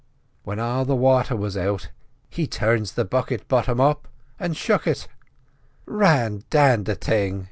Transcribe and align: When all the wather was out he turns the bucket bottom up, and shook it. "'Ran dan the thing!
When 0.41 0.59
all 0.59 0.83
the 0.83 0.95
wather 0.95 1.35
was 1.35 1.55
out 1.55 1.89
he 2.27 2.47
turns 2.47 2.93
the 2.93 3.05
bucket 3.05 3.47
bottom 3.47 3.79
up, 3.79 4.07
and 4.39 4.57
shook 4.57 4.87
it. 4.87 5.07
"'Ran 5.85 6.41
dan 6.49 6.85
the 6.85 6.95
thing! 6.95 7.39